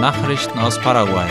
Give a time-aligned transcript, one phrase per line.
[0.00, 1.28] Nachrichten aus Paraguay.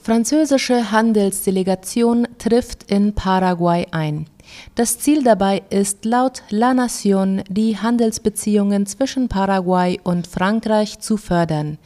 [0.00, 4.26] Französische Handelsdelegation trifft in Paraguay ein.
[4.76, 11.78] Das Ziel dabei ist laut La Nation, die Handelsbeziehungen zwischen Paraguay und Frankreich zu fördern.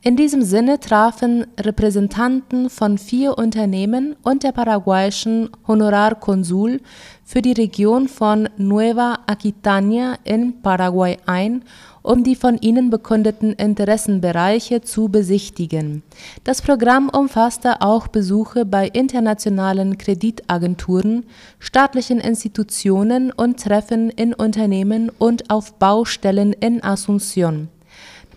[0.00, 6.80] In diesem Sinne trafen Repräsentanten von vier Unternehmen und der paraguayischen Honorarkonsul
[7.24, 11.64] für die Region von Nueva Aquitania in Paraguay ein,
[12.02, 16.04] um die von ihnen bekundeten Interessenbereiche zu besichtigen.
[16.44, 21.26] Das Programm umfasste auch Besuche bei internationalen Kreditagenturen,
[21.58, 27.66] staatlichen Institutionen und Treffen in Unternehmen und auf Baustellen in Asunción.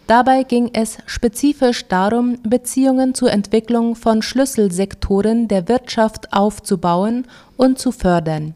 [0.07, 7.91] Dabei ging es spezifisch darum, Beziehungen zur Entwicklung von Schlüsselsektoren der Wirtschaft aufzubauen und zu
[7.91, 8.53] fördern.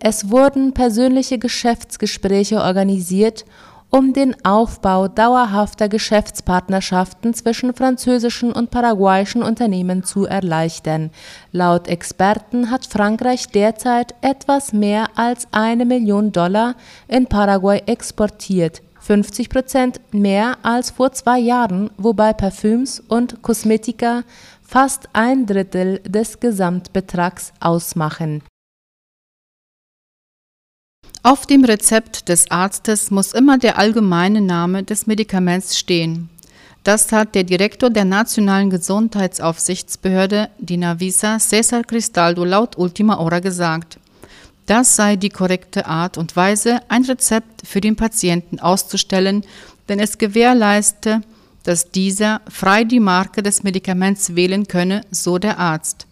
[0.00, 3.44] Es wurden persönliche Geschäftsgespräche organisiert,
[3.90, 11.10] um den Aufbau dauerhafter Geschäftspartnerschaften zwischen französischen und paraguayischen Unternehmen zu erleichtern.
[11.52, 16.74] Laut Experten hat Frankreich derzeit etwas mehr als eine Million Dollar
[17.08, 24.24] in Paraguay exportiert 50 Prozent mehr als vor zwei Jahren, wobei Parfüms und Kosmetika
[24.62, 28.42] fast ein Drittel des Gesamtbetrags ausmachen.
[31.22, 36.30] Auf dem Rezept des Arztes muss immer der allgemeine Name des Medikaments stehen.
[36.84, 43.98] Das hat der Direktor der Nationalen Gesundheitsaufsichtsbehörde, die Navisa, Cesar Cristaldo, laut Ultima Hora gesagt.
[44.68, 49.42] Das sei die korrekte Art und Weise, ein Rezept für den Patienten auszustellen,
[49.88, 51.22] denn es gewährleiste,
[51.62, 56.06] dass dieser frei die Marke des Medikaments wählen könne, so der Arzt.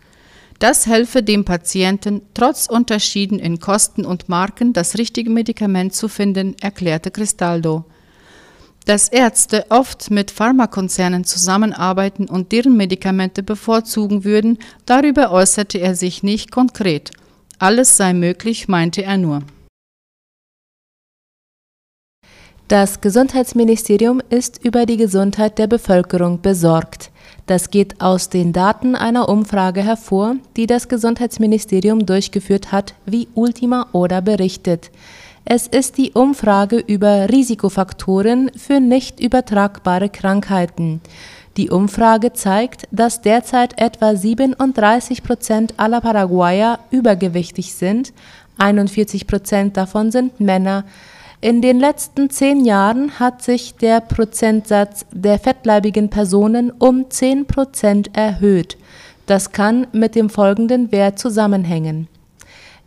[0.58, 6.56] Das helfe dem Patienten, trotz Unterschieden in Kosten und Marken das richtige Medikament zu finden,
[6.58, 7.84] erklärte Cristaldo.
[8.86, 16.22] Dass Ärzte oft mit Pharmakonzernen zusammenarbeiten und deren Medikamente bevorzugen würden, darüber äußerte er sich
[16.22, 17.10] nicht konkret.
[17.58, 19.42] Alles sei möglich, meinte er nur.
[22.68, 27.12] Das Gesundheitsministerium ist über die Gesundheit der Bevölkerung besorgt.
[27.46, 33.86] Das geht aus den Daten einer Umfrage hervor, die das Gesundheitsministerium durchgeführt hat, wie Ultima
[33.92, 34.90] oder berichtet.
[35.48, 41.00] Es ist die Umfrage über Risikofaktoren für nicht übertragbare Krankheiten.
[41.56, 48.12] Die Umfrage zeigt, dass derzeit etwa 37 Prozent aller Paraguayer übergewichtig sind,
[48.58, 50.84] 41 Prozent davon sind Männer.
[51.40, 58.16] In den letzten zehn Jahren hat sich der Prozentsatz der fettleibigen Personen um 10 Prozent
[58.16, 58.76] erhöht.
[59.26, 62.08] Das kann mit dem folgenden Wert zusammenhängen.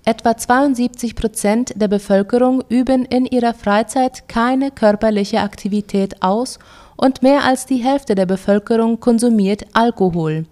[0.06, 6.58] Etwa 72 Prozent der Bevölkerung üben in ihrer Freizeit keine körperliche Aktivität aus
[6.96, 10.46] und mehr als die Hälfte der Bevölkerung konsumiert Alkohol.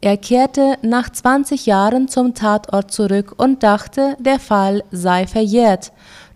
[0.00, 5.90] Er kehrte nach 20 Jahren zum Tatort zurück und dachte, der Fall sei verjährt.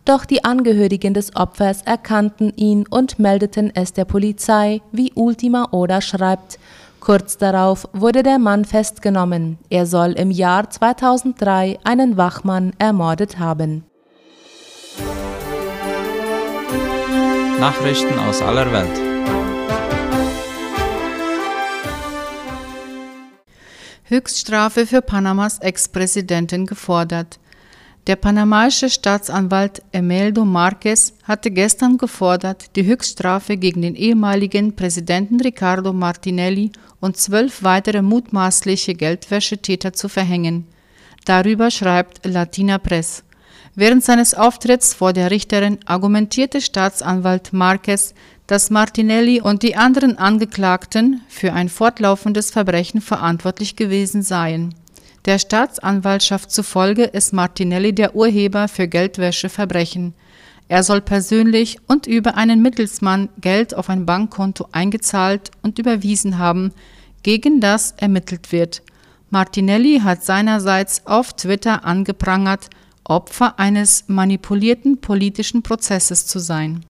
[0.04, 6.00] Doch die Angehörigen des Opfers erkannten ihn und meldeten es der Polizei, wie Ultima Oda
[6.00, 6.58] schreibt.
[7.00, 9.58] Kurz darauf wurde der Mann festgenommen.
[9.70, 13.84] Er soll im Jahr 2003 einen Wachmann ermordet haben.
[17.60, 19.16] Nachrichten aus aller Welt.
[24.04, 27.40] Höchststrafe für Panamas Ex-Präsidenten gefordert.
[28.06, 35.92] Der panamaische Staatsanwalt Emeldo Marquez hatte gestern gefordert, die Höchststrafe gegen den ehemaligen Präsidenten Ricardo
[35.92, 36.70] Martinelli
[37.00, 40.68] und zwölf weitere mutmaßliche Geldwäschetäter zu verhängen.
[41.24, 43.24] Darüber schreibt Latina Press.
[43.74, 48.14] Während seines Auftritts vor der Richterin argumentierte Staatsanwalt Marquez,
[48.46, 54.76] dass Martinelli und die anderen Angeklagten für ein fortlaufendes Verbrechen verantwortlich gewesen seien.
[55.26, 60.14] Der Staatsanwaltschaft zufolge ist Martinelli der Urheber für Geldwäscheverbrechen.
[60.68, 66.72] Er soll persönlich und über einen Mittelsmann Geld auf ein Bankkonto eingezahlt und überwiesen haben,
[67.24, 68.82] gegen das ermittelt wird.
[69.30, 72.70] Martinelli hat seinerseits auf Twitter angeprangert,
[73.02, 76.84] Opfer eines manipulierten politischen Prozesses zu sein.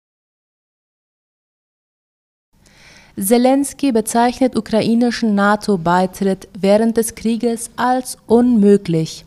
[3.19, 9.25] Zelensky bezeichnet ukrainischen NATO-Beitritt während des Krieges als unmöglich.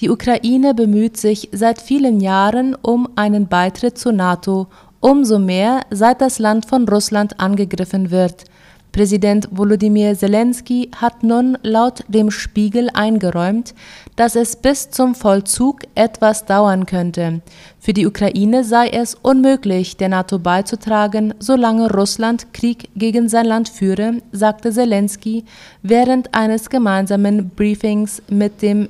[0.00, 4.66] Die Ukraine bemüht sich seit vielen Jahren um einen Beitritt zur NATO,
[5.00, 8.44] umso mehr seit das Land von Russland angegriffen wird.
[8.92, 13.74] Präsident Volodymyr Zelensky hat nun laut dem Spiegel eingeräumt,
[14.16, 17.40] dass es bis zum Vollzug etwas dauern könnte.
[17.78, 23.68] Für die Ukraine sei es unmöglich, der NATO beizutragen, solange Russland Krieg gegen sein Land
[23.68, 25.44] führe, sagte Zelensky
[25.82, 28.88] während eines gemeinsamen Briefings mit dem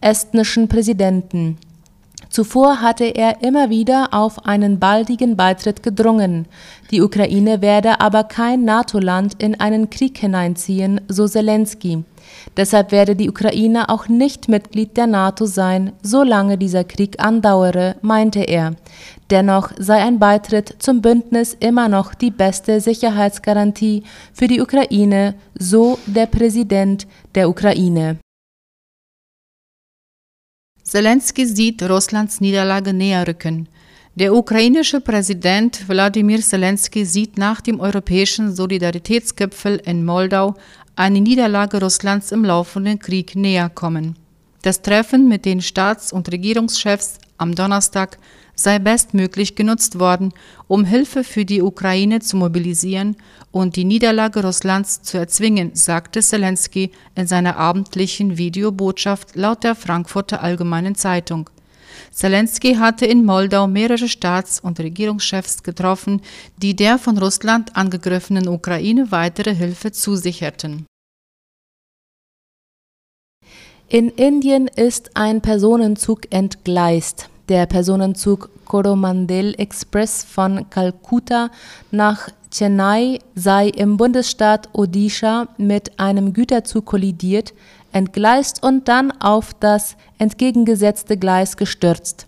[0.00, 1.56] estnischen Präsidenten.
[2.28, 6.46] Zuvor hatte er immer wieder auf einen baldigen Beitritt gedrungen.
[6.90, 12.04] Die Ukraine werde aber kein NATO-Land in einen Krieg hineinziehen, so Zelensky.
[12.56, 18.40] Deshalb werde die Ukraine auch nicht Mitglied der NATO sein, solange dieser Krieg andauere, meinte
[18.40, 18.74] er.
[19.30, 24.02] Dennoch sei ein Beitritt zum Bündnis immer noch die beste Sicherheitsgarantie
[24.32, 28.18] für die Ukraine, so der Präsident der Ukraine.
[30.92, 33.66] Zelensky sieht Russlands Niederlage näher rücken.
[34.14, 40.54] Der ukrainische Präsident Wladimir Zelensky sieht nach dem europäischen Solidaritätsgipfel in Moldau
[40.94, 44.16] eine Niederlage Russlands im laufenden Krieg näher kommen.
[44.60, 48.18] Das Treffen mit den Staats- und Regierungschefs am Donnerstag
[48.54, 50.32] sei bestmöglich genutzt worden,
[50.68, 53.16] um Hilfe für die Ukraine zu mobilisieren
[53.50, 60.42] und die Niederlage Russlands zu erzwingen, sagte Zelensky in seiner abendlichen Videobotschaft laut der Frankfurter
[60.42, 61.50] Allgemeinen Zeitung.
[62.10, 66.20] Zelensky hatte in Moldau mehrere Staats- und Regierungschefs getroffen,
[66.58, 70.86] die der von Russland angegriffenen Ukraine weitere Hilfe zusicherten.
[73.88, 77.28] In Indien ist ein Personenzug entgleist.
[77.48, 81.50] Der Personenzug Coromandel Express von Kalkutta
[81.90, 87.52] nach Chennai sei im Bundesstaat Odisha mit einem Güterzug kollidiert,
[87.92, 92.26] entgleist und dann auf das entgegengesetzte Gleis gestürzt.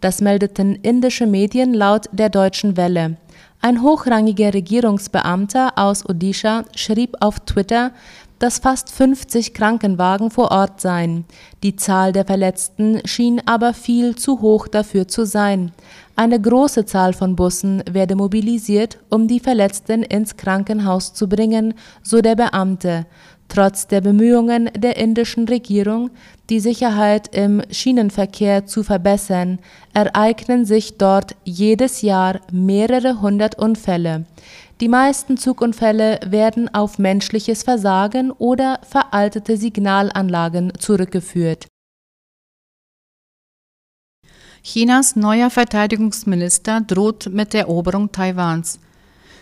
[0.00, 3.16] Das meldeten indische Medien laut der Deutschen Welle.
[3.62, 7.92] Ein hochrangiger Regierungsbeamter aus Odisha schrieb auf Twitter,
[8.38, 11.24] dass fast 50 Krankenwagen vor Ort seien.
[11.62, 15.72] Die Zahl der Verletzten schien aber viel zu hoch dafür zu sein.
[16.16, 22.20] Eine große Zahl von Bussen werde mobilisiert, um die Verletzten ins Krankenhaus zu bringen, so
[22.20, 23.06] der Beamte.
[23.48, 26.10] Trotz der Bemühungen der indischen Regierung,
[26.50, 29.60] die Sicherheit im Schienenverkehr zu verbessern,
[29.94, 34.24] ereignen sich dort jedes Jahr mehrere hundert Unfälle.
[34.80, 41.66] Die meisten Zugunfälle werden auf menschliches Versagen oder veraltete Signalanlagen zurückgeführt.
[44.62, 48.78] Chinas neuer Verteidigungsminister droht mit der Eroberung Taiwans.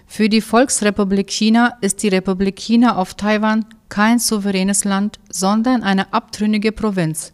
[0.07, 6.13] Für die Volksrepublik China ist die Republik China auf Taiwan kein souveränes Land, sondern eine
[6.13, 7.33] abtrünnige Provinz.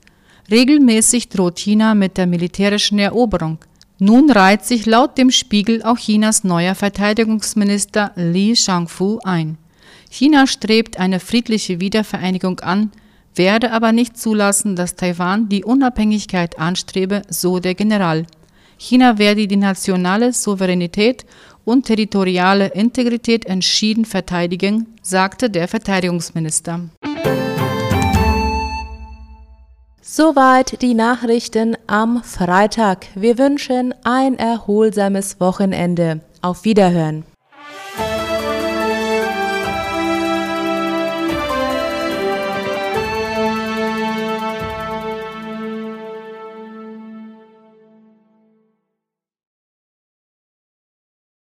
[0.51, 3.59] Regelmäßig droht China mit der militärischen Eroberung.
[4.03, 9.59] Nun reiht sich laut dem Spiegel auch Chinas neuer Verteidigungsminister Li Shangfu ein.
[10.09, 12.93] China strebt eine friedliche Wiedervereinigung an,
[13.35, 18.25] werde aber nicht zulassen, dass Taiwan die Unabhängigkeit anstrebe, so der General.
[18.79, 21.27] China werde die nationale Souveränität
[21.67, 26.89] und territoriale Integrität entschieden verteidigen, sagte der Verteidigungsminister.
[30.03, 33.07] Soweit die Nachrichten am Freitag.
[33.15, 36.21] Wir wünschen ein erholsames Wochenende.
[36.41, 37.25] Auf Wiederhören.